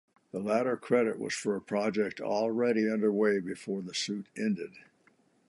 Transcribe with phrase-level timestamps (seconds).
[0.31, 4.73] The latter credit was for a project already underway before the suit ended.